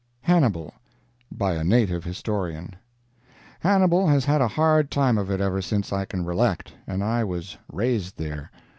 HANNIBAL—BY 0.23 1.53
A 1.53 1.63
NATIVE 1.63 2.03
HISTORIAN 2.03 2.75
Hannibal 3.59 4.07
has 4.07 4.25
had 4.25 4.41
a 4.41 4.47
hard 4.47 4.89
time 4.89 5.19
of 5.19 5.29
it 5.29 5.39
ever 5.39 5.61
since 5.61 5.93
I 5.93 6.05
can 6.05 6.25
recollect, 6.25 6.73
and 6.87 7.03
I 7.03 7.23
was 7.23 7.55
"raised" 7.71 8.17
there. 8.17 8.49